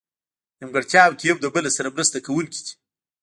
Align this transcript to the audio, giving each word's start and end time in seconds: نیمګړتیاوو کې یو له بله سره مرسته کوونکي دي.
نیمګړتیاوو 0.59 1.17
کې 1.19 1.25
یو 1.29 1.37
له 1.43 1.49
بله 1.55 1.69
سره 1.77 1.93
مرسته 1.95 2.17
کوونکي 2.25 2.59
دي. 2.65 2.73